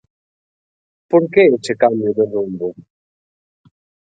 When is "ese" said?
1.57-1.73